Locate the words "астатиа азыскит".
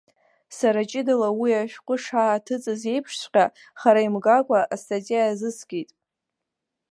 4.73-5.89